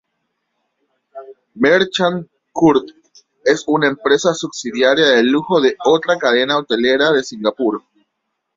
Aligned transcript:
Merchant 1.53 2.25
Court 2.51 2.89
es 3.45 3.63
una 3.67 3.87
empresa 3.87 4.33
subsidiaria 4.33 5.05
de 5.09 5.21
lujo 5.21 5.61
de 5.61 5.77
otra 5.85 6.17
cadena 6.17 6.57
hotelera 6.57 7.11
de 7.11 7.23
Singapur. 7.23 7.83